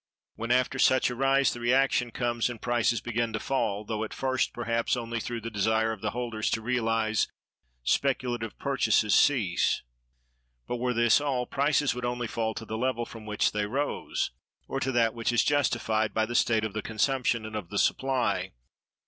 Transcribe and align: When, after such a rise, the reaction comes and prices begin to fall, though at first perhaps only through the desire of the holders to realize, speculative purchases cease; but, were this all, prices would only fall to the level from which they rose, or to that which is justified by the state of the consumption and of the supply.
When, 0.33 0.49
after 0.49 0.79
such 0.79 1.11
a 1.11 1.15
rise, 1.15 1.53
the 1.53 1.59
reaction 1.59 2.09
comes 2.09 2.49
and 2.49 2.59
prices 2.59 3.01
begin 3.01 3.33
to 3.33 3.39
fall, 3.39 3.85
though 3.85 4.03
at 4.03 4.15
first 4.15 4.51
perhaps 4.51 4.97
only 4.97 5.19
through 5.19 5.41
the 5.41 5.51
desire 5.51 5.91
of 5.91 6.01
the 6.01 6.09
holders 6.09 6.49
to 6.49 6.61
realize, 6.63 7.27
speculative 7.83 8.57
purchases 8.57 9.13
cease; 9.13 9.83
but, 10.65 10.77
were 10.77 10.95
this 10.95 11.21
all, 11.21 11.45
prices 11.45 11.93
would 11.93 12.03
only 12.03 12.25
fall 12.25 12.55
to 12.55 12.65
the 12.65 12.79
level 12.79 13.05
from 13.05 13.27
which 13.27 13.51
they 13.51 13.67
rose, 13.67 14.31
or 14.67 14.79
to 14.79 14.91
that 14.91 15.13
which 15.13 15.31
is 15.31 15.43
justified 15.43 16.15
by 16.15 16.25
the 16.25 16.33
state 16.33 16.63
of 16.63 16.73
the 16.73 16.81
consumption 16.81 17.45
and 17.45 17.55
of 17.55 17.69
the 17.69 17.77
supply. 17.77 18.53